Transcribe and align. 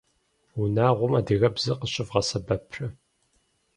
Унагъуэм 0.61 1.13
адыгэбзэр 1.19 1.77
къыщывгъэсэбэпрэ? 1.79 2.87